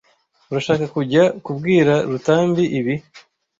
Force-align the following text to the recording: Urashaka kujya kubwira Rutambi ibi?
Urashaka 0.49 0.85
kujya 0.95 1.23
kubwira 1.45 1.93
Rutambi 2.09 2.63
ibi? 2.79 2.95